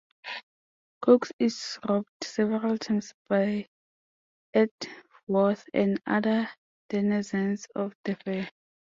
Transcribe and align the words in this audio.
Cokes 1.03 1.31
is 1.37 1.77
robbed 1.87 2.07
several 2.23 2.75
times 2.79 3.13
by 3.29 3.67
Edgeworth 4.51 5.69
and 5.75 6.01
other 6.07 6.49
denizens 6.89 7.67
of 7.75 7.93
the 8.03 8.15
fair. 8.15 8.49